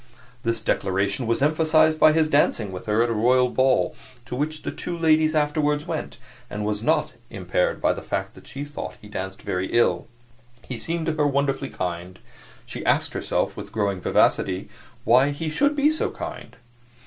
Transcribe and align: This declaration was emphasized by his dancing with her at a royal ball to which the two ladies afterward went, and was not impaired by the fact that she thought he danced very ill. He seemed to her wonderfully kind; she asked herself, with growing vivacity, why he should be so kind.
This 0.41 0.59
declaration 0.61 1.27
was 1.27 1.43
emphasized 1.43 1.99
by 1.99 2.11
his 2.11 2.27
dancing 2.27 2.71
with 2.71 2.87
her 2.87 3.03
at 3.03 3.09
a 3.09 3.13
royal 3.13 3.49
ball 3.49 3.95
to 4.25 4.35
which 4.35 4.63
the 4.63 4.71
two 4.71 4.97
ladies 4.97 5.35
afterward 5.35 5.85
went, 5.85 6.17
and 6.49 6.65
was 6.65 6.81
not 6.81 7.13
impaired 7.29 7.79
by 7.79 7.93
the 7.93 8.01
fact 8.01 8.33
that 8.33 8.47
she 8.47 8.63
thought 8.65 8.97
he 8.99 9.07
danced 9.07 9.43
very 9.43 9.67
ill. 9.73 10.07
He 10.67 10.79
seemed 10.79 11.05
to 11.05 11.13
her 11.13 11.27
wonderfully 11.27 11.69
kind; 11.69 12.17
she 12.65 12.83
asked 12.83 13.13
herself, 13.13 13.55
with 13.55 13.71
growing 13.71 14.01
vivacity, 14.01 14.69
why 15.03 15.29
he 15.29 15.49
should 15.51 15.75
be 15.75 15.91
so 15.91 16.09
kind. 16.09 16.55